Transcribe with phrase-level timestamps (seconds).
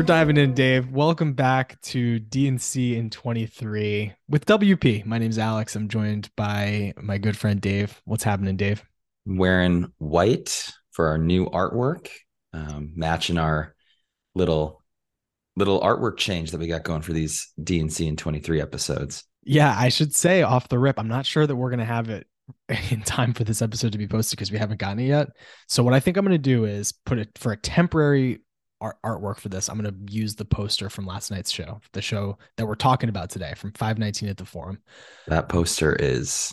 [0.00, 0.90] We're diving in, Dave.
[0.92, 5.04] Welcome back to D&C in 23 with WP.
[5.04, 5.76] My name's Alex.
[5.76, 8.00] I'm joined by my good friend Dave.
[8.06, 8.82] What's happening, Dave?
[9.26, 12.08] wearing white for our new artwork,
[12.54, 13.74] um, matching our
[14.34, 14.82] little
[15.54, 19.24] little artwork change that we got going for these D&C in 23 episodes.
[19.42, 22.26] Yeah, I should say off the rip, I'm not sure that we're gonna have it
[22.90, 25.28] in time for this episode to be posted because we haven't gotten it yet.
[25.68, 28.40] So what I think I'm gonna do is put it for a temporary
[28.80, 29.68] art artwork for this.
[29.68, 33.30] I'm gonna use the poster from last night's show, the show that we're talking about
[33.30, 34.78] today from 519 at the forum.
[35.28, 36.52] That poster is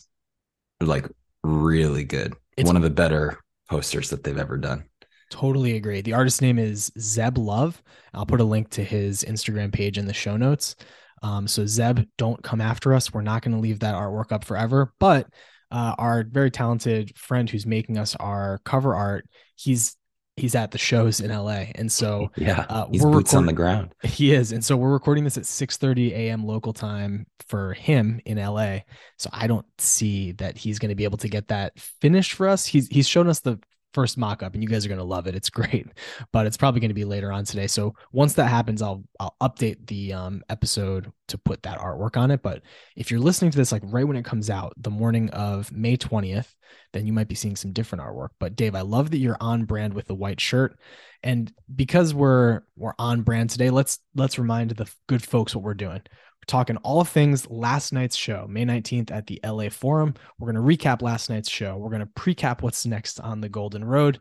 [0.81, 1.09] like
[1.43, 2.33] really good.
[2.57, 4.85] It's- One of the better posters that they've ever done.
[5.29, 5.99] Totally agree.
[6.01, 7.81] The artist name is Zeb Love.
[8.13, 10.75] I'll put a link to his Instagram page in the show notes.
[11.21, 13.13] Um, so Zeb, don't come after us.
[13.13, 14.93] We're not going to leave that artwork up forever.
[14.99, 15.27] But
[15.69, 19.96] uh, our very talented friend who's making us our cover art, he's
[20.37, 23.93] he's at the shows in LA, and so Yeah, Uh, he's boots on the ground.
[24.03, 24.51] he is.
[24.51, 26.45] And so we're recording this at 6:30 a.m.
[26.45, 28.79] local time for him in LA.
[29.17, 32.47] So I don't see that he's going to be able to get that finished for
[32.47, 32.65] us.
[32.65, 33.59] He's he's shown us the
[33.97, 35.33] first mock-up and you guys are going to love it.
[35.33, 35.87] It's great.
[36.31, 37.65] But it's probably going to be later on today.
[37.65, 42.29] So once that happens, I'll I'll update the um episode to put that artwork on
[42.29, 42.43] it.
[42.43, 42.61] But
[42.95, 45.97] if you're listening to this like right when it comes out, the morning of May
[45.97, 46.53] 20th,
[46.93, 48.29] then you might be seeing some different artwork.
[48.39, 50.77] But Dave, I love that you're on brand with the white shirt.
[51.23, 55.73] And because we're we're on brand today, let's let's remind the good folks what we're
[55.73, 56.03] doing.
[56.45, 60.13] Talking all things last night's show, May 19th at the LA Forum.
[60.39, 61.75] We're going to recap last night's show.
[61.77, 64.19] We're going to precap what's next on the Golden Road.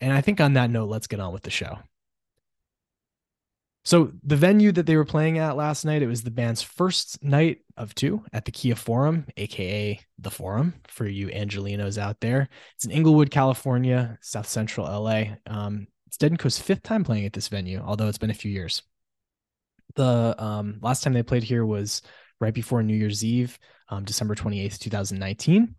[0.00, 1.78] And I think on that note, let's get on with the show.
[3.84, 7.22] So the venue that they were playing at last night, it was the band's first
[7.22, 12.50] night of two at the Kia Forum, aka the Forum for you Angelinos out there.
[12.74, 15.36] It's in Inglewood, California, South Central LA.
[15.46, 18.82] Um, it's Co's fifth time playing at this venue, although it's been a few years.
[19.94, 22.02] The um, last time they played here was
[22.40, 25.74] right before New Year's Eve, um, December 28th, 2019.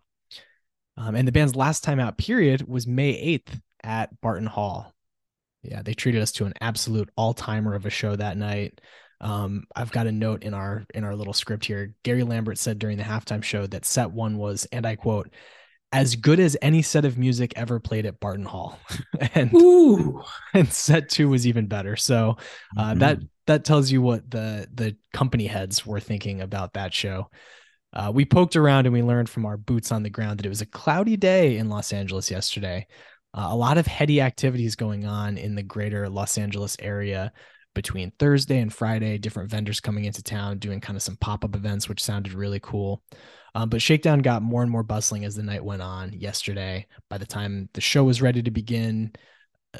[0.97, 4.93] Um, and the band's last time out period was May 8th at Barton Hall.
[5.63, 8.81] Yeah, they treated us to an absolute all-timer of a show that night.
[9.21, 11.93] Um, I've got a note in our in our little script here.
[12.03, 15.29] Gary Lambert said during the halftime show that set one was, and I quote,
[15.91, 18.79] as good as any set of music ever played at Barton Hall.
[19.33, 20.22] and Ooh,
[20.53, 21.95] and set two was even better.
[21.95, 22.38] So
[22.77, 23.00] uh, Mhm.
[23.00, 27.29] that that tells you what the the company heads were thinking about that show.
[27.94, 30.50] Uh, we poked around and we learned from our boots on the ground that it
[30.50, 32.85] was a cloudy day in Los Angeles yesterday.
[33.33, 37.31] Uh, a lot of heady activities going on in the greater Los Angeles area
[37.79, 39.17] between Thursday and Friday.
[39.17, 42.59] Different vendors coming into town doing kind of some pop up events, which sounded really
[42.59, 43.01] cool.
[43.56, 46.88] Um, but Shakedown got more and more bustling as the night went on yesterday.
[47.09, 49.13] By the time the show was ready to begin,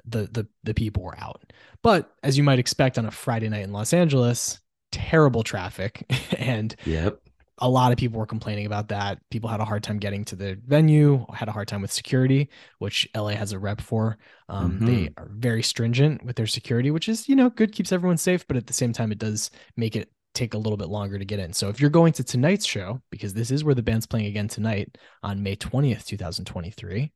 [0.06, 1.52] the the the people were out.
[1.84, 4.62] But as you might expect on a Friday night in Los Angeles,
[4.94, 6.06] terrible traffic
[6.38, 7.20] and yep.
[7.59, 9.20] A lot of people were complaining about that.
[9.30, 12.50] People had a hard time getting to the venue, had a hard time with security,
[12.80, 14.18] which LA has a rep for.
[14.47, 18.18] Um, They are very stringent with their security, which is, you know, good, keeps everyone
[18.18, 21.18] safe, but at the same time, it does make it take a little bit longer
[21.20, 21.53] to get in.
[21.53, 24.47] So if you're going to tonight's show, because this is where the band's playing again
[24.47, 27.12] tonight on May 20th, 2023,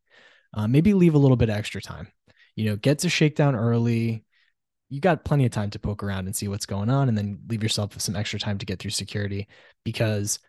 [0.55, 2.07] uh, maybe leave a little bit extra time.
[2.55, 4.25] You know, get to Shakedown early.
[4.89, 7.39] You got plenty of time to poke around and see what's going on, and then
[7.47, 9.47] leave yourself some extra time to get through security
[9.83, 10.39] because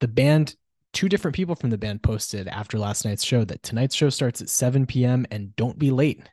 [0.00, 0.54] the band
[0.92, 4.40] two different people from the band posted after last night's show that tonight's show starts
[4.40, 5.26] at 7 p.m.
[5.30, 6.28] and don't be late.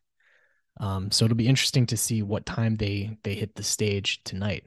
[0.80, 4.64] Um, so it'll be interesting to see what time they they hit the stage tonight.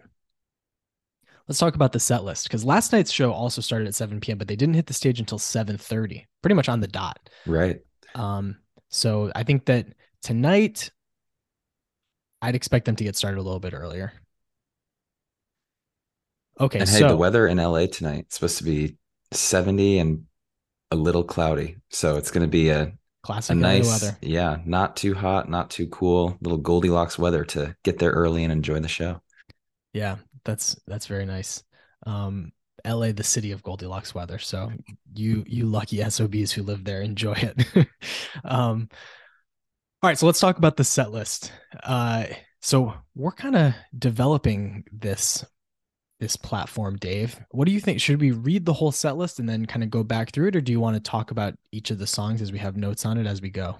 [1.47, 4.39] Let's talk about the set list because last night's show also started at 7 p.m.,
[4.39, 7.19] but they didn't hit the stage until 7:30, pretty much on the dot.
[7.47, 7.81] Right.
[8.15, 8.59] Um,
[8.89, 9.87] so I think that
[10.23, 10.91] tonight
[12.43, 14.13] I'd expect them to get started a little bit earlier.
[16.59, 18.97] Okay, And hey, so the weather in LA tonight is supposed to be
[19.33, 20.27] 70 and
[20.91, 21.79] a little cloudy.
[21.91, 22.93] So it's going to be a, a
[23.23, 24.19] classic LA nice, weather.
[24.21, 28.53] yeah, not too hot, not too cool, little Goldilocks weather to get there early and
[28.53, 29.23] enjoy the show.
[29.93, 31.63] Yeah, that's that's very nice.
[32.07, 32.53] Um,
[32.85, 34.39] LA, the city of Goldilocks weather.
[34.39, 34.73] So
[35.15, 37.89] you you lucky SOBs who live there, enjoy it.
[38.45, 38.89] um,
[40.03, 41.53] all right, so let's talk about the set list.
[41.83, 42.25] Uh,
[42.61, 45.45] so we're kind of developing this
[46.21, 47.41] this platform, Dave.
[47.51, 48.01] What do you think?
[48.01, 50.57] Should we read the whole set list and then kind of go back through it,
[50.57, 53.07] or do you want to talk about each of the songs as we have notes
[53.07, 53.79] on it as we go?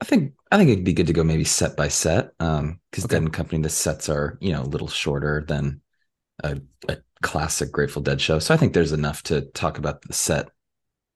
[0.00, 2.30] I think I think it'd be good to go maybe set by set.
[2.40, 3.16] Um, because Okay.
[3.16, 5.80] Dead and Company, the sets are, you know, a little shorter than
[6.44, 8.38] a, a classic Grateful Dead show.
[8.38, 10.50] So I think there's enough to talk about the set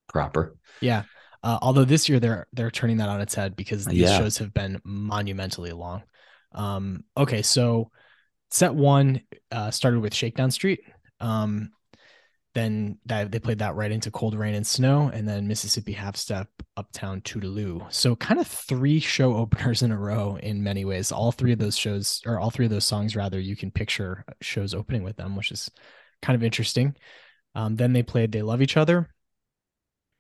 [0.09, 0.57] proper.
[0.81, 1.05] Yeah.
[1.43, 4.19] Uh, although this year they're they're turning that on its head because these Yeah.
[4.19, 6.03] shows have been monumentally long.
[6.53, 7.91] Um, okay, so
[8.51, 10.81] set one uh, started with Shakedown Street.
[11.21, 11.71] Um,
[12.53, 16.17] then that, they played that right into Cold Rain and Snow, and then Mississippi Half
[16.17, 17.87] Step, Uptown Toodeloo.
[17.93, 21.13] So kind of three show openers in a row in many ways.
[21.13, 24.25] All three of those shows, or all three of those songs, rather, you can picture
[24.41, 25.71] shows opening with them, which is
[26.23, 26.97] kind of interesting.
[27.55, 29.09] Um, then they played They Love Each Other,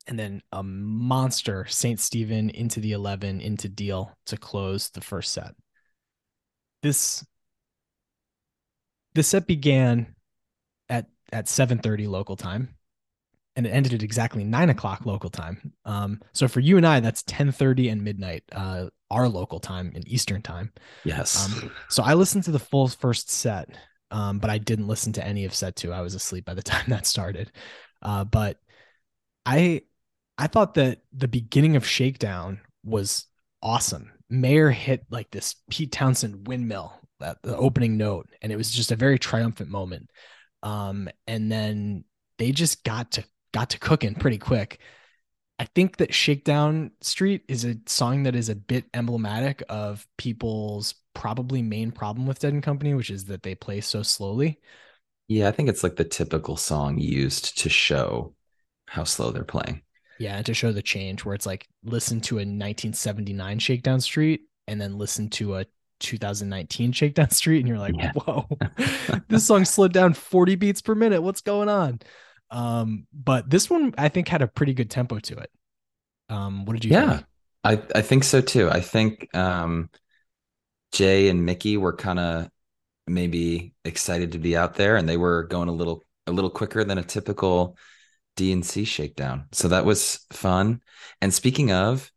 [0.06, 5.32] and then a monster Saint Stephen into the 11 into Deal to close the first
[5.32, 5.54] set.
[6.82, 7.24] This
[9.14, 10.14] the set began
[10.88, 12.76] at at 7:30 local time,
[13.56, 15.72] and it ended at exactly nine o'clock local time.
[15.84, 20.06] Um, so for you and I, that's 10:30 and midnight, uh, our local time in
[20.08, 20.72] Eastern time.
[21.04, 21.44] Yes.
[21.44, 23.68] Um, so I listened to the full first set,
[24.10, 25.92] um, but I didn't listen to any of set two.
[25.92, 27.52] I was asleep by the time that started.
[28.02, 28.58] Uh, but
[29.44, 29.82] I
[30.40, 33.26] I thought that the beginning of Shakedown was
[33.62, 34.10] awesome.
[34.30, 38.90] Mayer hit like this Pete Townshend windmill at the opening note, and it was just
[38.90, 40.10] a very triumphant moment.
[40.62, 42.04] Um, and then
[42.38, 44.80] they just got to got to cooking pretty quick.
[45.58, 50.94] I think that Shakedown Street is a song that is a bit emblematic of people's
[51.12, 54.58] probably main problem with Dead and Company, which is that they play so slowly.
[55.28, 58.34] Yeah, I think it's like the typical song used to show
[58.86, 59.82] how slow they're playing.
[60.20, 64.42] Yeah, and to show the change where it's like listen to a 1979 Shakedown Street
[64.68, 65.66] and then listen to a
[66.00, 68.12] 2019 Shakedown Street, and you're like, yeah.
[68.12, 68.46] whoa,
[69.28, 71.22] this song slowed down 40 beats per minute.
[71.22, 72.00] What's going on?
[72.50, 75.50] Um, but this one I think had a pretty good tempo to it.
[76.28, 77.26] Um, what did you yeah, think?
[77.94, 78.68] I, I think so too.
[78.68, 79.88] I think um
[80.92, 82.50] Jay and Mickey were kind of
[83.06, 86.84] maybe excited to be out there and they were going a little a little quicker
[86.84, 87.78] than a typical
[88.40, 89.46] DNC shakedown.
[89.52, 90.80] So that was fun.
[91.20, 92.10] And speaking of,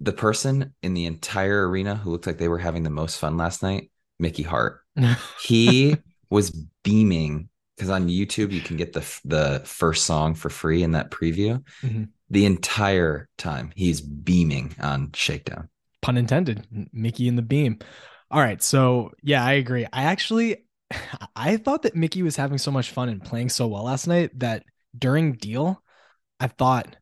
[0.00, 3.36] the person in the entire arena who looked like they were having the most fun
[3.36, 4.80] last night, Mickey Hart.
[5.42, 5.96] he
[6.30, 6.50] was
[6.82, 11.10] beaming because on YouTube you can get the the first song for free in that
[11.10, 11.62] preview.
[11.82, 12.04] Mm-hmm.
[12.30, 15.68] The entire time he's beaming on Shakedown.
[16.00, 16.66] Pun intended.
[16.92, 17.78] Mickey in the beam.
[18.30, 19.86] All right, so yeah, I agree.
[19.92, 20.64] I actually
[21.36, 24.38] I thought that Mickey was having so much fun and playing so well last night
[24.38, 24.64] that
[24.96, 25.82] during deal,
[26.38, 26.96] I thought,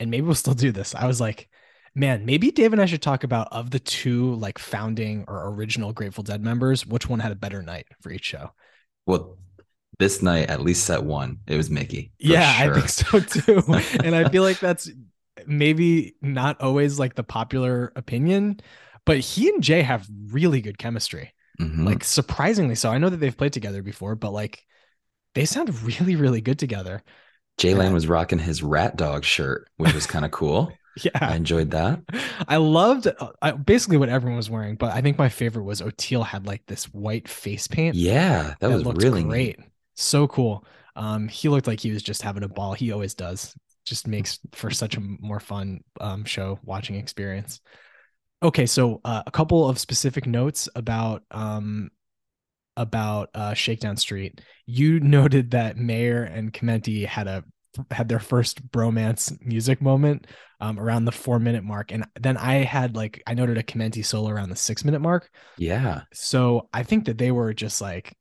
[0.00, 0.94] and maybe we'll still do this.
[0.94, 1.48] I was like,
[1.94, 5.92] man, maybe Dave and I should talk about of the two like founding or original
[5.92, 8.52] Grateful Dead members, which one had a better night for each show?
[9.06, 9.38] Well,
[9.98, 12.12] this night, at least set one, it was Mickey.
[12.18, 12.74] Yeah, sure.
[12.74, 13.62] I think so too.
[14.04, 14.90] and I feel like that's
[15.46, 18.60] maybe not always like the popular opinion,
[19.06, 21.32] but he and Jay have really good chemistry.
[21.60, 21.86] Mm-hmm.
[21.86, 22.90] Like surprisingly so.
[22.90, 24.62] I know that they've played together before, but like
[25.36, 27.02] they sound really, really good together.
[27.58, 30.72] Jay Lane was rocking his RatDog shirt, which was kind of cool.
[31.04, 32.00] Yeah, I enjoyed that.
[32.48, 36.24] I loved uh, basically what everyone was wearing, but I think my favorite was Oteil
[36.24, 37.94] had like this white face paint.
[37.94, 39.58] Yeah, that, that was really great.
[39.58, 39.68] Neat.
[39.96, 40.64] So cool.
[40.94, 42.72] Um, he looked like he was just having a ball.
[42.72, 43.54] He always does.
[43.84, 47.60] Just makes for such a more fun um, show watching experience.
[48.42, 51.90] Okay, so uh, a couple of specific notes about um,
[52.76, 54.40] about uh, Shakedown Street.
[54.66, 57.44] You noted that Mayer and Chimenti had a
[57.90, 60.26] had their first bromance music moment
[60.60, 61.92] um, around the four minute mark.
[61.92, 65.30] And then I had like, I noted a Chimenti solo around the six minute mark.
[65.58, 66.02] Yeah.
[66.12, 68.14] So I think that they were just like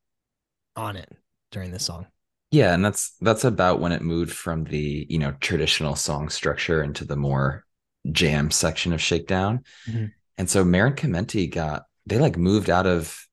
[0.75, 1.09] on it
[1.51, 2.07] during this song.
[2.51, 2.73] Yeah.
[2.73, 7.05] And that's, that's about when it moved from the, you know, traditional song structure into
[7.05, 7.65] the more
[8.11, 9.63] jam section of Shakedown.
[9.89, 10.05] Mm-hmm.
[10.37, 13.24] And so Marin Chimenti got, they like moved out of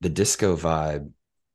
[0.00, 1.10] the disco vibe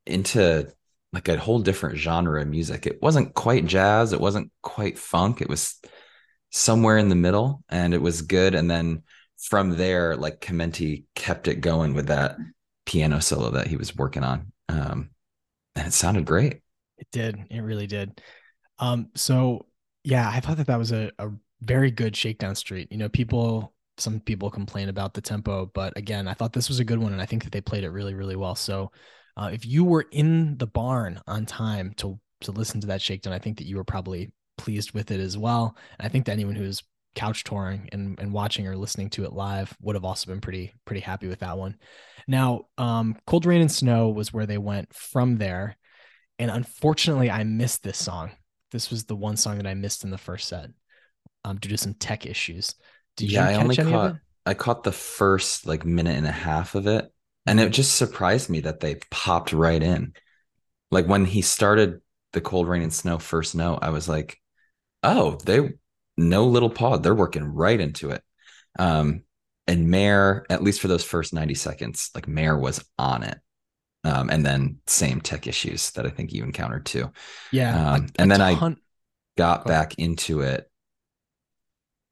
[0.05, 0.71] into
[1.13, 2.85] like a whole different genre of music.
[2.85, 5.79] It wasn't quite jazz, it wasn't quite funk, it was
[6.51, 9.03] somewhere in the middle and it was good and then
[9.37, 12.37] from there like Chimenti kept it going with that
[12.85, 14.51] piano solo that he was working on.
[14.69, 15.09] Um
[15.75, 16.61] and it sounded great.
[16.97, 17.37] It did.
[17.49, 18.21] It really did.
[18.79, 19.65] Um so
[20.05, 21.29] yeah, I thought that that was a, a
[21.61, 22.87] very good shakedown street.
[22.91, 26.79] You know, people some people complain about the tempo, but again, I thought this was
[26.79, 28.55] a good one and I think that they played it really really well.
[28.55, 28.91] So
[29.37, 33.33] uh, if you were in the barn on time to to listen to that shakedown,
[33.33, 35.75] I think that you were probably pleased with it as well.
[35.99, 36.83] And I think that anyone who's
[37.15, 40.73] couch touring and, and watching or listening to it live would have also been pretty
[40.85, 41.77] pretty happy with that one.
[42.27, 45.77] Now, um, Cold Rain and Snow was where they went from there,
[46.39, 48.31] and unfortunately, I missed this song.
[48.71, 50.69] This was the one song that I missed in the first set,
[51.43, 52.75] um, due to some tech issues.
[53.17, 56.87] Did yeah, I only caught I caught the first like minute and a half of
[56.87, 57.11] it,
[57.45, 60.13] and it just surprised me that they popped right in.
[60.91, 62.01] Like when he started
[62.33, 64.39] the cold rain and snow first note, I was like,
[65.03, 65.73] oh, they
[66.17, 67.03] no little pod.
[67.03, 68.23] They're working right into it.
[68.77, 69.23] Um,
[69.67, 73.39] and Mayer, at least for those first 90 seconds, like Mayer was on it.
[74.03, 77.11] Um, and then same tech issues that I think you encountered too.
[77.51, 77.93] Yeah.
[77.93, 80.69] Um, and then ton- I got back into it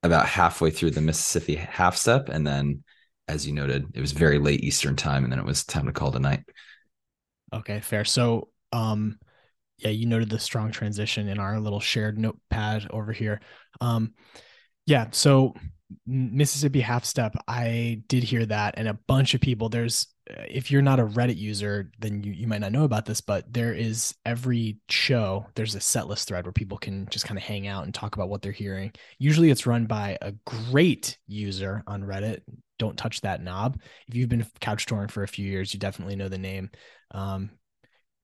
[0.03, 2.29] about halfway through the Mississippi half step.
[2.29, 2.83] And then,
[3.27, 5.23] as you noted, it was very late Eastern time.
[5.23, 6.43] And then it was time to call tonight.
[7.53, 8.03] Okay, fair.
[8.03, 9.17] So, um,
[9.77, 13.41] yeah, you noted the strong transition in our little shared notepad over here.
[13.81, 14.13] Um,
[14.85, 15.53] yeah, so
[16.05, 19.69] Mississippi half step, I did hear that, and a bunch of people.
[19.69, 23.21] There's, if you're not a Reddit user, then you, you might not know about this,
[23.21, 27.37] but there is every show, there's a set list thread where people can just kind
[27.37, 28.91] of hang out and talk about what they're hearing.
[29.19, 32.41] Usually it's run by a great user on Reddit.
[32.79, 33.79] Don't touch that knob.
[34.07, 36.69] If you've been couch touring for a few years, you definitely know the name.
[37.11, 37.51] Um,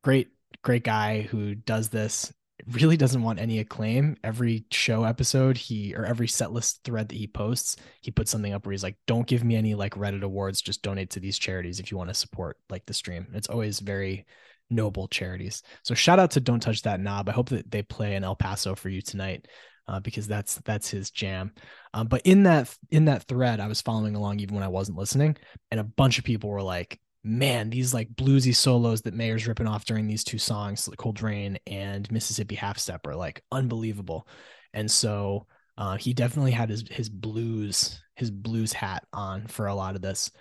[0.03, 0.29] great,
[0.63, 2.33] great guy who does this
[2.71, 4.17] really doesn't want any acclaim.
[4.23, 8.53] Every show episode, he or every set list thread that he posts, he puts something
[8.53, 10.61] up where he's like, "Don't give me any like Reddit awards.
[10.61, 13.79] Just donate to these charities if you want to support like the stream." It's always
[13.79, 14.25] very
[14.69, 15.63] noble charities.
[15.83, 17.29] So shout out to Don't Touch That Knob.
[17.29, 19.47] I hope that they play in El Paso for you tonight.
[19.87, 21.51] Uh, because that's that's his jam.
[21.95, 24.99] Um, but in that in that thread, I was following along even when I wasn't
[24.99, 25.35] listening,
[25.71, 29.67] and a bunch of people were like, man, these like bluesy solos that Mayer's ripping
[29.67, 34.27] off during these two songs, Cold Rain and Mississippi Half Step, are like unbelievable.
[34.73, 35.47] And so
[35.77, 40.01] uh, he definitely had his his blues his blues hat on for a lot of
[40.01, 40.31] this.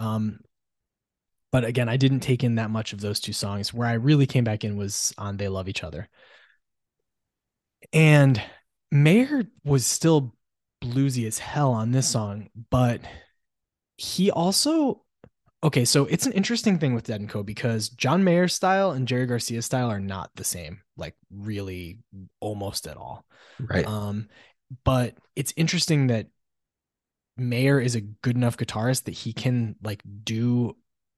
[0.00, 0.40] Um,
[1.50, 3.74] but again, I didn't take in that much of those two songs.
[3.74, 6.08] Where I really came back in was on "They Love Each Other,"
[7.92, 8.42] and
[8.90, 10.34] Mayer was still
[10.82, 13.00] bluesy as hell on this song, but
[13.96, 15.01] he also
[15.64, 19.06] okay, so it's an interesting thing with Dead and Co because John Mayer's style and
[19.06, 21.98] Jerry Garcia's style are not the same, like really
[22.40, 23.24] almost at all.
[23.60, 23.86] Right.
[23.86, 24.28] Um,
[24.84, 26.28] but it's interesting that
[27.36, 30.76] Mayer is a good enough guitarist that he can like do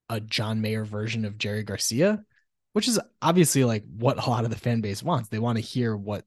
[0.08, 2.24] a John Mayer version of Jerry Garcia,
[2.72, 5.28] which is obviously like what a lot of the fan base wants.
[5.28, 6.24] They want to hear what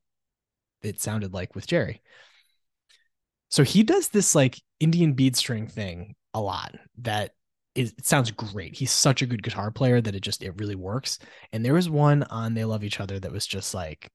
[0.81, 2.01] it sounded like with Jerry.
[3.49, 7.33] So he does this like Indian bead string thing a lot that
[7.77, 8.75] it sounds great.
[8.75, 11.19] He's such a good guitar player that it just it really works.
[11.53, 14.09] And there was one on They Love Each Other that was just like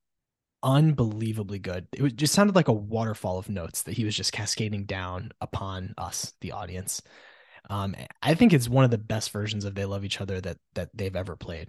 [0.63, 1.87] unbelievably good.
[1.93, 5.31] It was just sounded like a waterfall of notes that he was just cascading down
[5.41, 7.03] upon us, the audience.
[7.71, 10.59] Um, I think it's one of the best versions of "They Love Each Other" that
[10.75, 11.69] that they've ever played.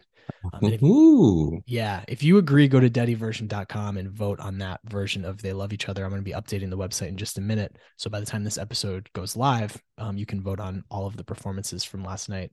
[0.53, 0.81] Um, if,
[1.67, 5.73] yeah, if you agree, go to deadyversion.com and vote on that version of "They Love
[5.73, 8.19] Each Other." I'm going to be updating the website in just a minute, so by
[8.19, 11.83] the time this episode goes live, um, you can vote on all of the performances
[11.83, 12.51] from last night.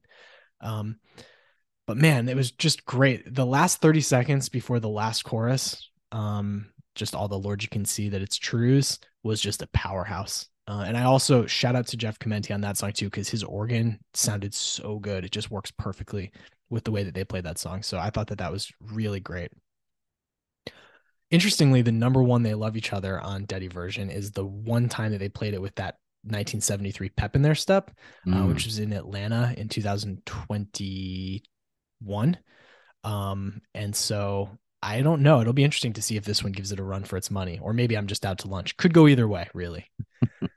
[0.60, 0.96] Um,
[1.86, 3.34] but man, it was just great.
[3.34, 7.84] The last 30 seconds before the last chorus, um, just all the Lord you can
[7.84, 10.46] see that it's trues was just a powerhouse.
[10.70, 13.42] Uh, and I also shout out to Jeff Chimenti on that song too, because his
[13.42, 15.24] organ sounded so good.
[15.24, 16.30] It just works perfectly
[16.68, 17.82] with the way that they played that song.
[17.82, 19.50] So I thought that that was really great.
[21.32, 25.18] Interestingly, the number one they love each other on Deadyversion is the one time that
[25.18, 27.90] they played it with that 1973 pep in their step,
[28.28, 28.44] uh, mm.
[28.44, 32.38] uh, which was in Atlanta in 2021.
[33.02, 34.50] Um, and so
[34.82, 35.40] I don't know.
[35.40, 37.58] It'll be interesting to see if this one gives it a run for its money,
[37.60, 38.76] or maybe I'm just out to lunch.
[38.76, 39.86] Could go either way, really.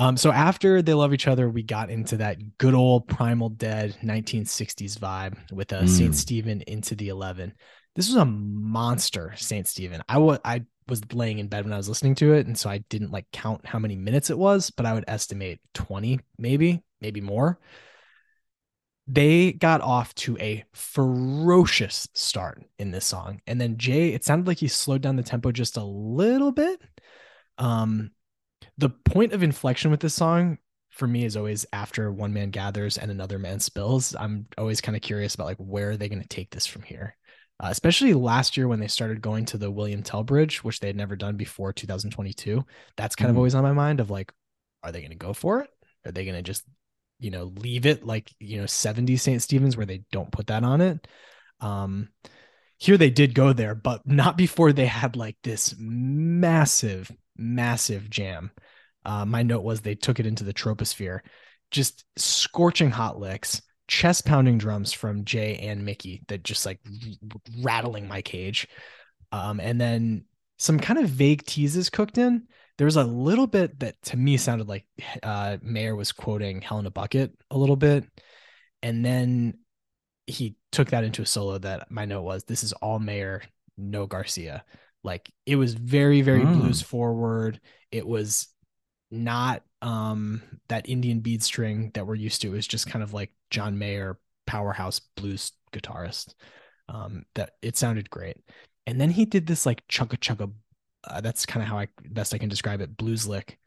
[0.00, 3.96] um, so after they love each other, we got into that good old Primal Dead
[4.02, 5.88] 1960s vibe with a uh, mm.
[5.88, 7.52] Saint Stephen into the 11.
[7.94, 10.02] This was a monster Saint Stephen.
[10.08, 12.70] I was I was laying in bed when I was listening to it, and so
[12.70, 16.82] I didn't like count how many minutes it was, but I would estimate 20, maybe,
[17.00, 17.60] maybe more
[19.12, 23.40] they got off to a ferocious start in this song.
[23.46, 26.80] And then Jay, it sounded like he slowed down the tempo just a little bit.
[27.58, 28.12] Um,
[28.80, 30.58] the point of inflection with this song
[30.90, 34.14] for me is always after one man gathers and another man spills.
[34.18, 36.82] I'm always kind of curious about like where are they going to take this from
[36.82, 37.16] here?
[37.62, 40.86] Uh, especially last year when they started going to the William Tell Bridge, which they
[40.86, 42.64] had never done before 2022.
[42.96, 43.32] That's kind mm.
[43.32, 44.32] of always on my mind of like,
[44.82, 45.70] are they going to go for it?
[46.06, 46.64] Are they going to just
[47.18, 49.42] you know leave it like you know 70 St.
[49.42, 51.06] Stephen's where they don't put that on it.
[51.60, 52.08] Um,
[52.78, 58.50] here they did go there, but not before they had like this massive, massive jam.
[59.04, 61.20] Uh, my note was they took it into the troposphere,
[61.70, 66.80] just scorching hot licks, chest pounding drums from Jay and Mickey that just like
[67.60, 68.68] rattling my cage.
[69.32, 70.24] Um, and then
[70.58, 72.46] some kind of vague teases cooked in
[72.80, 74.86] there was a little bit that to me sounded like
[75.22, 78.06] uh, Mayer was quoting Hell in a Bucket a little bit,
[78.82, 79.58] and then
[80.26, 81.58] he took that into a solo.
[81.58, 83.42] That my note was, "This is all Mayer,
[83.76, 84.64] no Garcia."
[85.04, 86.54] Like it was very, very mm.
[86.54, 87.60] blues forward.
[87.92, 88.48] It was
[89.10, 92.48] not um that Indian bead string that we're used to.
[92.48, 96.34] It was just kind of like John Mayer powerhouse blues guitarist.
[96.88, 98.38] Um, that it sounded great.
[98.86, 100.52] And then he did this like chugga chugga.
[101.04, 102.96] Uh, that's kind of how I best I can describe it.
[102.96, 103.58] Blues lick.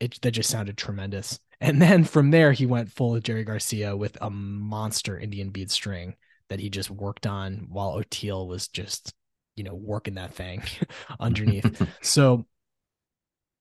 [0.00, 1.38] It that just sounded tremendous.
[1.60, 5.70] And then from there he went full of Jerry Garcia with a monster Indian bead
[5.70, 6.16] string
[6.48, 9.14] that he just worked on while Oteil was just
[9.56, 10.62] you know working that thing
[11.20, 11.86] underneath.
[12.02, 12.46] so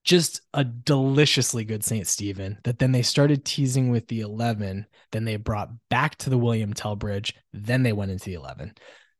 [0.03, 2.08] just a deliciously good St.
[2.08, 6.38] Stephen that then they started teasing with the 11, then they brought back to the
[6.38, 8.74] William Tell Bridge, then they went into the 11.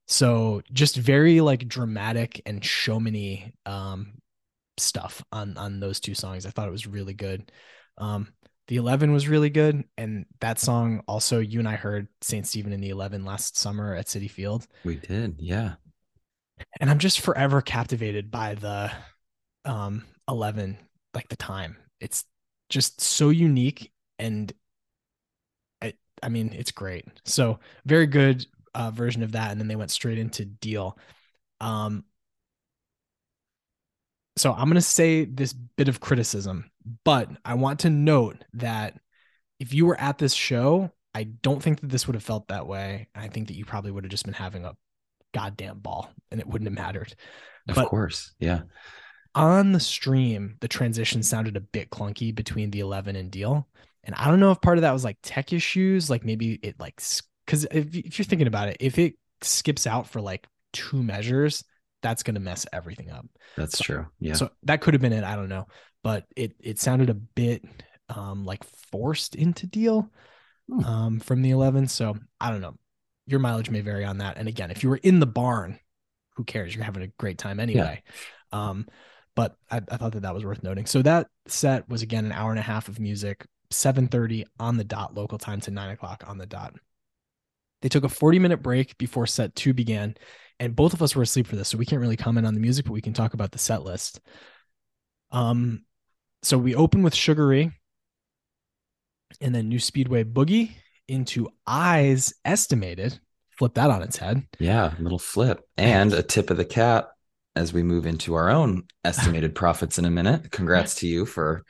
[0.08, 4.14] So just very like dramatic and showmany um,
[4.78, 6.46] stuff on on those two songs.
[6.46, 7.52] I thought it was really good.
[7.98, 8.34] Um,
[8.68, 12.48] the 11 was really good and that song also you and I heard St.
[12.48, 14.66] Stephen in the 11 last summer at Citi Field.
[14.84, 15.36] We did.
[15.40, 15.74] Yeah.
[16.80, 18.92] And I'm just forever captivated by the
[19.66, 20.78] um 11
[21.14, 21.78] like the time.
[22.00, 22.26] It's
[22.70, 24.52] just so unique and
[25.82, 27.06] I, I mean it's great.
[27.26, 30.98] So very good uh, version of that and then they went straight into deal.
[31.60, 32.06] Um
[34.38, 36.72] so i'm going to say this bit of criticism
[37.04, 38.98] but i want to note that
[39.60, 42.66] if you were at this show i don't think that this would have felt that
[42.66, 43.08] way.
[43.14, 44.74] I think that you probably would have just been having a
[45.34, 47.14] goddamn ball and it wouldn't have mattered.
[47.68, 48.62] Of but course yeah
[49.36, 53.68] on the stream, the transition sounded a bit clunky between the 11 and deal.
[54.04, 56.80] And I don't know if part of that was like tech issues, like maybe it
[56.80, 57.02] like,
[57.46, 61.64] because if, if you're thinking about it, if it skips out for like two measures,
[62.02, 63.26] that's going to mess everything up.
[63.56, 64.08] That's so, true.
[64.20, 64.34] Yeah.
[64.34, 65.24] So that could have been it.
[65.24, 65.68] I don't know.
[66.04, 67.64] But it, it sounded a bit
[68.10, 70.10] um, like forced into deal
[70.68, 70.84] hmm.
[70.84, 71.88] um, from the 11.
[71.88, 72.76] So I don't know.
[73.28, 74.38] Your mileage may vary on that.
[74.38, 75.80] And again, if you were in the barn,
[76.36, 76.76] who cares?
[76.76, 78.02] You're having a great time anyway.
[78.52, 78.70] Yeah.
[78.70, 78.88] Um,
[79.36, 80.86] but I, I thought that that was worth noting.
[80.86, 84.84] So that set was again an hour and a half of music, 7:30 on the
[84.84, 86.76] dot local time to nine o'clock on the dot.
[87.82, 90.16] They took a 40 minute break before set two began,
[90.60, 92.60] and both of us were asleep for this, so we can't really comment on the
[92.60, 94.20] music, but we can talk about the set list.
[95.32, 95.86] Um,
[96.44, 97.72] so we open with Sugaree,
[99.40, 100.72] and then New Speedway Boogie
[101.08, 103.20] into Eyes Estimated.
[103.58, 104.44] Flip that on its head.
[104.60, 107.12] Yeah, little flip and a tip of the cap
[107.56, 110.52] as we move into our own estimated prophets in a minute.
[110.52, 111.64] Congrats to you for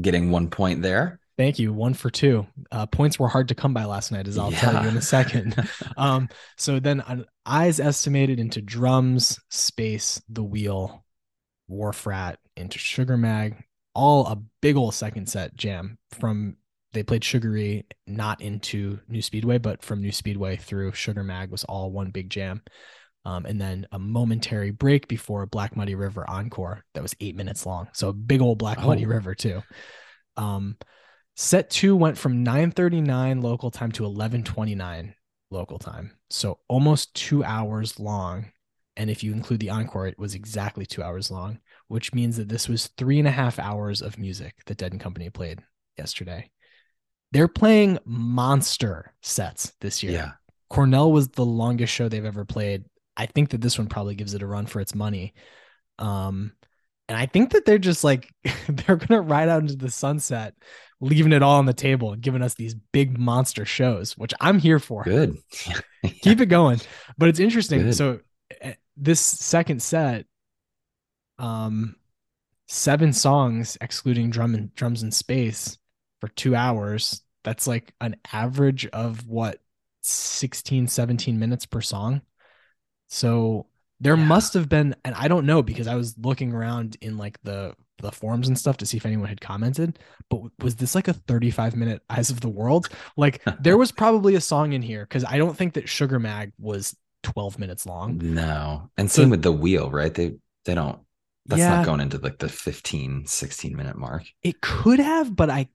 [0.00, 1.20] getting one point there.
[1.36, 1.72] Thank you.
[1.72, 2.46] One for two.
[2.70, 4.60] Uh, points were hard to come by last night, as I'll yeah.
[4.60, 5.56] tell you in a second.
[5.96, 11.04] um, so then uh, eyes estimated into drums, space, the wheel,
[11.66, 13.56] Wharf Rat into Sugar Mag,
[13.94, 16.56] all a big old second set jam from
[16.92, 21.64] they played Sugaree not into New Speedway, but from New Speedway through Sugar Mag was
[21.64, 22.62] all one big jam
[23.24, 27.64] um, and then a momentary break before Black Muddy River encore that was eight minutes
[27.64, 27.88] long.
[27.92, 28.88] So a big old Black oh.
[28.88, 29.62] Muddy River too.
[30.36, 30.76] Um,
[31.36, 35.14] set two went from 9:39 local time to 11:29
[35.50, 38.50] local time, so almost two hours long.
[38.96, 41.58] And if you include the encore, it was exactly two hours long,
[41.88, 45.00] which means that this was three and a half hours of music that Dead and
[45.00, 45.60] Company played
[45.98, 46.48] yesterday.
[47.32, 50.12] They're playing monster sets this year.
[50.12, 50.32] Yeah.
[50.70, 52.84] Cornell was the longest show they've ever played
[53.16, 55.34] I think that this one probably gives it a run for its money.
[55.98, 56.52] Um,
[57.08, 58.32] and I think that they're just like
[58.68, 60.54] they're gonna ride out into the sunset,
[61.00, 64.58] leaving it all on the table and giving us these big monster shows, which I'm
[64.58, 65.04] here for.
[65.04, 65.36] Good.
[66.22, 66.80] Keep it going.
[67.18, 67.82] But it's interesting.
[67.82, 67.94] Good.
[67.94, 68.20] So
[68.60, 70.26] eh, this second set,
[71.38, 71.96] um,
[72.66, 75.78] seven songs excluding drum and drums in space
[76.20, 77.22] for two hours.
[77.42, 79.60] That's like an average of what
[80.02, 82.22] 16, 17 minutes per song.
[83.14, 83.66] So
[84.00, 84.24] there yeah.
[84.24, 87.74] must have been, and I don't know because I was looking around in like the
[87.98, 90.00] the forums and stuff to see if anyone had commented.
[90.28, 92.88] But was this like a 35 minute Eyes of the World?
[93.16, 96.52] Like there was probably a song in here because I don't think that Sugar Mag
[96.58, 98.18] was 12 minutes long.
[98.20, 98.90] No.
[98.98, 100.12] And same so, with the wheel, right?
[100.12, 100.98] They they don't
[101.46, 104.24] that's yeah, not going into like the 15, 16 minute mark.
[104.42, 105.68] It could have, but I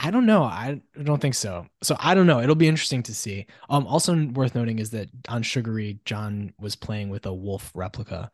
[0.00, 0.44] I don't know.
[0.44, 1.66] I don't think so.
[1.82, 2.40] So I don't know.
[2.40, 3.46] It'll be interesting to see.
[3.68, 8.30] Um, also worth noting is that on Sugaree, John was playing with a wolf replica.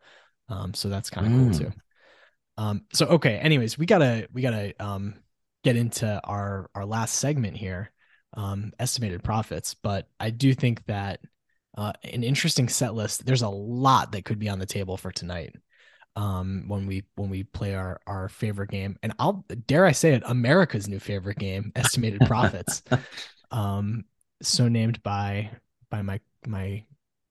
[0.47, 1.49] Um, so that's kind of mm.
[1.49, 1.71] cool too.
[2.57, 3.37] Um, so okay.
[3.37, 5.15] Anyways, we gotta we gotta um
[5.63, 7.91] get into our our last segment here,
[8.35, 9.73] um, estimated prophets.
[9.73, 11.19] But I do think that
[11.75, 13.25] uh, an interesting set list.
[13.25, 15.55] There's a lot that could be on the table for tonight
[16.15, 20.13] um, when we when we play our our favorite game, and I'll dare I say
[20.13, 22.83] it, America's new favorite game, estimated prophets,
[23.51, 24.05] um,
[24.41, 25.51] so named by
[25.89, 26.83] by my my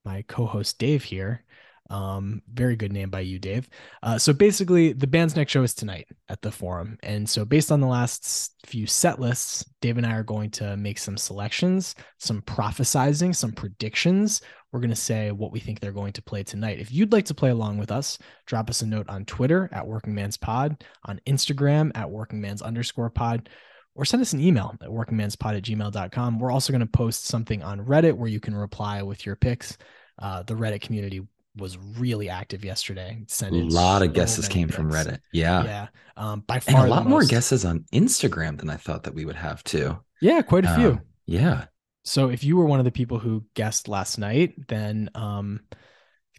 [0.05, 1.45] my co-host Dave here.
[1.91, 3.69] Um, very good name by you, Dave.
[4.03, 7.71] Uh, so basically, the band's next show is tonight at the Forum, and so based
[7.71, 11.95] on the last few set lists, Dave and I are going to make some selections,
[12.19, 14.41] some prophesizing, some predictions.
[14.73, 16.81] We're going to say what we think they're going to play tonight.
[16.81, 19.87] If you'd like to play along with us, drop us a note on Twitter at
[19.87, 23.49] Workingman's Pod, on Instagram at Workingman's underscore Pod
[23.95, 26.39] or send us an email at workingmanspod at gmail.com.
[26.39, 29.79] We're also going to post something on Reddit where you can reply with your picks.
[30.19, 33.23] Uh, the Reddit community was really active yesterday.
[33.29, 34.77] Sent a lot of guesses came picks.
[34.77, 35.21] from Reddit.
[35.33, 35.65] Yeah.
[35.65, 35.87] Yeah.
[36.17, 39.25] Um, by far, and a lot more guesses on Instagram than I thought that we
[39.25, 39.99] would have too.
[40.21, 41.01] Yeah, quite a um, few.
[41.27, 41.67] Yeah.
[42.05, 45.61] So if you were one of the people who guessed last night, then um,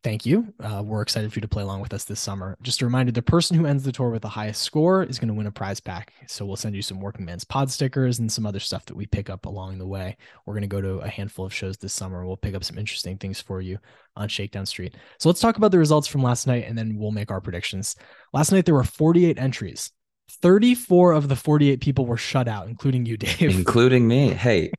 [0.06, 0.54] thank you.
[0.60, 2.56] Uh, we're excited for you to play along with us this summer.
[2.62, 5.30] Just a reminder the person who ends the tour with the highest score is going
[5.30, 6.14] to win a prize pack.
[6.28, 9.32] So we'll send you some Workingman's Pod stickers and some other stuff that we pick
[9.32, 10.16] up along the way.
[10.46, 12.24] We're going to go to a handful of shows this summer.
[12.24, 13.80] We'll pick up some interesting things for you
[14.16, 14.94] on Shakedown Street.
[15.18, 17.96] So let's talk about the results from last night and then we'll make our predictions.
[18.32, 19.92] Last night, there were 48 entries.
[20.30, 23.42] 34 of the 48 people were shut out, including you, Dave.
[23.42, 24.30] Including me.
[24.34, 24.72] Hey,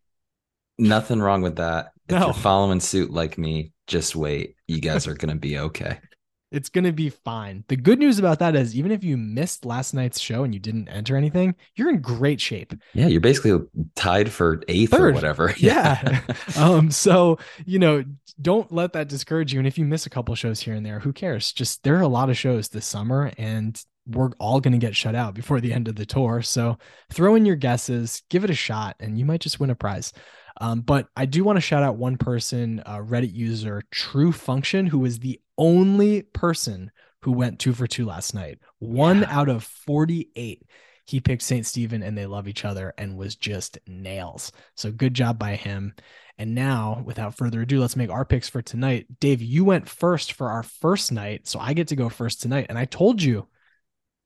[0.78, 1.86] nothing wrong with that.
[2.08, 2.26] If no.
[2.26, 4.56] you're following suit like me, just wait.
[4.66, 5.98] You guys are going to be okay.
[6.52, 7.64] It's going to be fine.
[7.66, 10.60] The good news about that is even if you missed last night's show and you
[10.60, 12.72] didn't enter anything, you're in great shape.
[12.94, 15.10] Yeah, you're basically tied for eighth Third.
[15.10, 15.52] or whatever.
[15.58, 16.22] Yeah.
[16.56, 18.04] um so, you know,
[18.40, 21.00] don't let that discourage you and if you miss a couple shows here and there,
[21.00, 21.52] who cares?
[21.52, 24.94] Just there are a lot of shows this summer and we're all going to get
[24.94, 26.40] shut out before the end of the tour.
[26.42, 26.78] So,
[27.12, 30.12] throw in your guesses, give it a shot and you might just win a prize.
[30.60, 34.86] Um, but I do want to shout out one person, uh, Reddit user True Function,
[34.86, 36.90] who was the only person
[37.22, 38.58] who went two for two last night.
[38.78, 39.38] One yeah.
[39.38, 40.62] out of 48.
[41.04, 41.64] He picked St.
[41.64, 44.50] Stephen and they love each other and was just nails.
[44.74, 45.94] So good job by him.
[46.38, 49.06] And now, without further ado, let's make our picks for tonight.
[49.20, 51.46] Dave, you went first for our first night.
[51.46, 52.66] So I get to go first tonight.
[52.68, 53.46] And I told you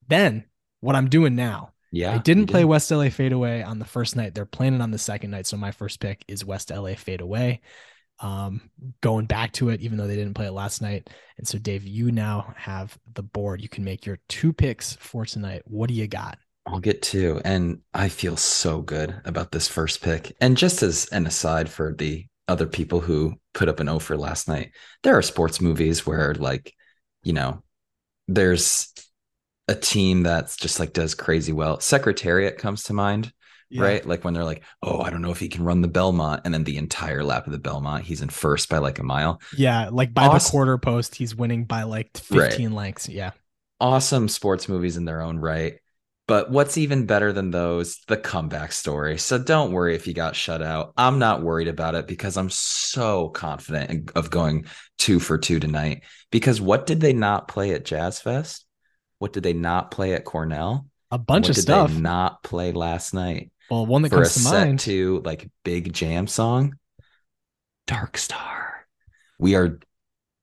[0.07, 0.45] then
[0.79, 1.71] what I'm doing now.
[1.91, 2.13] Yeah.
[2.13, 2.67] They didn't play did.
[2.67, 4.33] West LA Fade Away on the first night.
[4.33, 5.45] They're planning on the second night.
[5.45, 7.61] So my first pick is West LA Fade Away.
[8.19, 8.69] Um,
[9.01, 11.09] going back to it, even though they didn't play it last night.
[11.37, 13.61] And so, Dave, you now have the board.
[13.61, 15.63] You can make your two picks for tonight.
[15.65, 16.37] What do you got?
[16.67, 17.41] I'll get two.
[17.43, 20.35] And I feel so good about this first pick.
[20.39, 24.47] And just as an aside for the other people who put up an offer last
[24.47, 24.71] night,
[25.03, 26.73] there are sports movies where, like,
[27.23, 27.63] you know,
[28.27, 28.93] there's
[29.71, 31.79] a team that's just like does crazy well.
[31.79, 33.31] Secretariat comes to mind,
[33.69, 33.83] yeah.
[33.83, 34.05] right?
[34.05, 36.53] Like when they're like, "Oh, I don't know if he can run the Belmont," and
[36.53, 39.41] then the entire lap of the Belmont, he's in first by like a mile.
[39.57, 40.45] Yeah, like by awesome.
[40.45, 42.75] the quarter post, he's winning by like fifteen right.
[42.75, 43.07] lengths.
[43.07, 43.31] Yeah,
[43.79, 45.75] awesome sports movies in their own right.
[46.27, 47.99] But what's even better than those?
[48.07, 49.17] The comeback story.
[49.17, 50.93] So don't worry if you got shut out.
[50.95, 54.65] I'm not worried about it because I'm so confident of going
[54.97, 56.03] two for two tonight.
[56.31, 58.65] Because what did they not play at Jazz Fest?
[59.21, 60.87] What did they not play at Cornell?
[61.11, 61.95] A bunch of stuff.
[61.95, 63.51] not play last night.
[63.69, 66.73] Well, one that for comes a to set mind to like big jam song.
[67.85, 68.87] Dark Star.
[69.37, 69.77] We are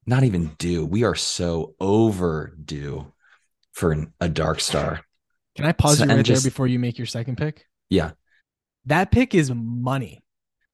[0.06, 0.86] not even due.
[0.86, 3.12] We are so overdue
[3.72, 5.00] for an, a Dark Star.
[5.56, 7.66] Can I pause so, you right just, there before you make your second pick?
[7.90, 8.12] Yeah.
[8.86, 10.22] That pick is money.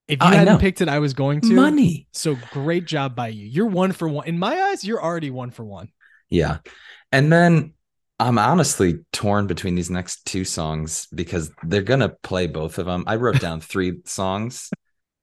[0.08, 0.60] If you I hadn't know.
[0.60, 1.54] picked it, I was going to.
[1.54, 2.06] Money.
[2.12, 3.46] So great job by you.
[3.46, 4.26] You're one for one.
[4.26, 5.88] In my eyes, you're already one for one.
[6.28, 6.58] Yeah.
[7.10, 7.72] And then
[8.24, 13.04] I'm honestly torn between these next two songs because they're gonna play both of them.
[13.06, 14.70] I wrote down three songs.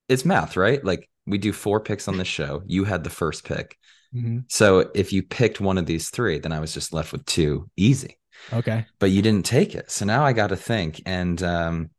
[0.08, 0.84] It's math, right?
[0.86, 2.62] Like we do four picks on the show.
[2.68, 3.76] You had the first pick.
[4.14, 4.40] Mm-hmm.
[4.50, 7.72] So if you picked one of these three, then I was just left with two.
[7.76, 8.20] Easy.
[8.54, 8.86] Okay.
[9.00, 9.90] But you didn't take it.
[9.90, 11.02] So now I got to think.
[11.08, 11.90] And um,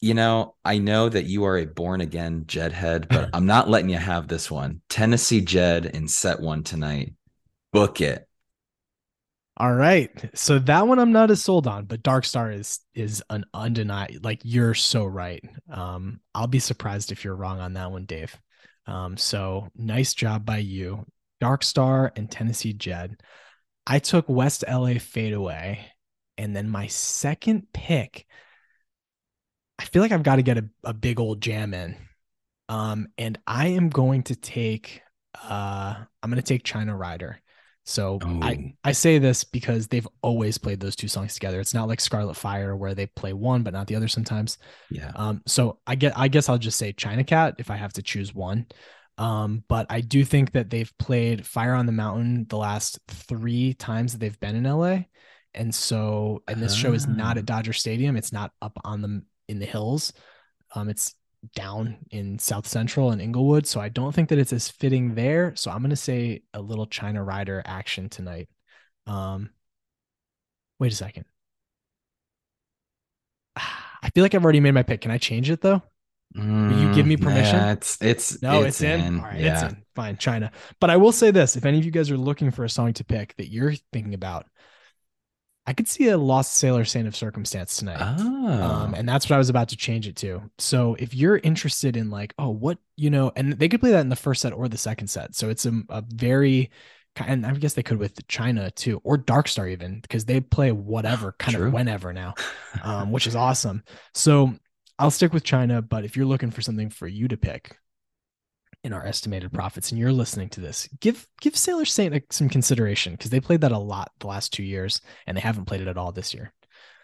[0.00, 3.70] you know, I know that you are a born again Jed head, but I'm not
[3.70, 4.82] letting you have this one.
[4.90, 7.14] Tennessee Jed in set one tonight.
[7.72, 8.25] Book it.
[9.58, 10.10] All right.
[10.34, 14.20] So that one I'm not as sold on, but Dark Star is is an undeniable
[14.22, 15.42] like you're so right.
[15.70, 18.36] Um I'll be surprised if you're wrong on that one, Dave.
[18.86, 21.06] Um so nice job by you.
[21.40, 23.20] Dark Star and Tennessee Jed.
[23.86, 25.86] I took West LA Fade Away
[26.36, 28.26] and then my second pick
[29.78, 31.96] I feel like I've got to get a, a big old jam in.
[32.68, 35.00] Um and I am going to take
[35.42, 37.40] uh I'm going to take China Rider.
[37.88, 41.60] So I I say this because they've always played those two songs together.
[41.60, 44.58] It's not like Scarlet Fire where they play one but not the other sometimes.
[44.90, 45.12] Yeah.
[45.14, 45.40] Um.
[45.46, 48.34] So I get I guess I'll just say China Cat if I have to choose
[48.34, 48.66] one.
[49.18, 49.62] Um.
[49.68, 54.12] But I do think that they've played Fire on the Mountain the last three times
[54.12, 55.04] that they've been in LA,
[55.54, 57.54] and so and this show is not at ah.
[57.54, 58.16] Dodger Stadium.
[58.16, 60.12] It's not up on the in the hills.
[60.74, 60.88] Um.
[60.88, 61.14] It's
[61.54, 63.66] down in South Central and Inglewood.
[63.66, 65.54] So I don't think that it's as fitting there.
[65.56, 68.48] So I'm gonna say a little China Rider action tonight.
[69.06, 69.50] Um,
[70.78, 71.24] wait a second.
[73.56, 75.00] I feel like I've already made my pick.
[75.00, 75.82] Can I change it though?
[76.66, 77.58] Will you give me Mm, permission?
[77.58, 79.18] Yeah, it's it's No, it's, in.
[79.18, 79.52] All right, yeah.
[79.52, 79.84] it's in.
[79.94, 80.52] Fine, China.
[80.80, 82.92] But I will say this: if any of you guys are looking for a song
[82.94, 84.46] to pick that you're thinking about,
[85.66, 87.98] I could see a Lost Sailor Saint of Circumstance tonight.
[88.00, 90.42] Oh, Um, and that's what I was about to change it to.
[90.58, 94.00] So if you're interested in like, oh, what you know, and they could play that
[94.00, 95.34] in the first set or the second set.
[95.34, 96.70] So it's a, a very
[97.16, 101.32] and I guess they could with China too, or Darkstar even, because they play whatever
[101.38, 101.66] kind True.
[101.68, 102.34] of whenever now,
[102.82, 103.82] um, which is awesome.
[104.14, 104.54] So
[104.98, 107.76] I'll stick with China, but if you're looking for something for you to pick
[108.86, 113.12] in our estimated prophets and you're listening to this, give give Sailor Saint some consideration
[113.12, 115.88] because they played that a lot the last two years and they haven't played it
[115.88, 116.52] at all this year.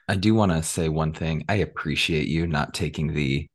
[0.08, 1.44] I do want to say one thing.
[1.48, 3.48] I appreciate you not taking the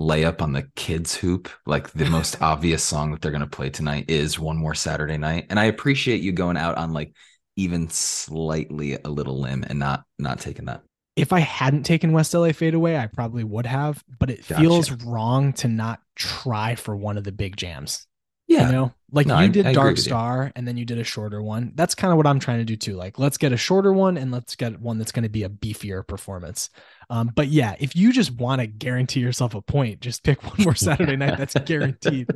[0.00, 1.50] layup on the kids hoop.
[1.66, 5.18] Like the most obvious song that they're going to play tonight is One More Saturday
[5.18, 5.46] Night.
[5.50, 7.12] And I appreciate you going out on like
[7.56, 10.82] even slightly a little limb and not not taking that.
[11.16, 14.60] If I hadn't taken West LA Fade Away, I probably would have, but it Gotcha.
[14.60, 18.06] feels wrong to not try for one of the big jams.
[18.48, 18.66] Yeah.
[18.66, 19.96] You know, like No, you did I agree Dark.
[19.98, 21.72] Star and then you did a shorter one.
[21.74, 22.94] That's kind of what I'm trying to do too.
[22.94, 25.48] Like, let's get a shorter one and let's get one that's going to be a
[25.48, 26.70] beefier performance.
[27.10, 30.62] Um, but yeah, if you just want to guarantee yourself a point, just pick one
[30.62, 31.38] more Saturday night.
[31.38, 32.28] That's guaranteed.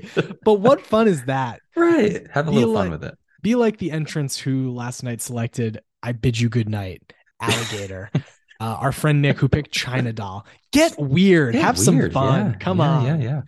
[0.44, 1.60] But what fun is that?
[1.76, 2.26] Right.
[2.32, 3.16] Have a Be little like- fun with it.
[3.42, 8.10] Be like the entrance who last night selected I Bid You Good Night, Alligator.
[8.60, 10.46] Uh, our friend Nick who picked China Doll.
[10.70, 11.54] Get weird.
[11.54, 12.50] Yeah, Have some fun.
[12.50, 13.04] Yeah, Come yeah, on.
[13.06, 13.42] Yeah, yeah.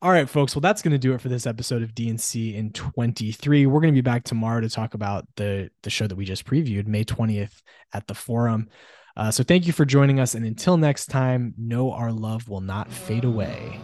[0.00, 0.54] All right, folks.
[0.54, 3.66] Well, that's going to do it for this episode of D&C in 23.
[3.66, 6.44] We're going to be back tomorrow to talk about the the show that we just
[6.44, 8.68] previewed, May 20th at the Forum.
[9.16, 12.60] Uh, so thank you for joining us, and until next time, know our love will
[12.60, 13.80] not fade away.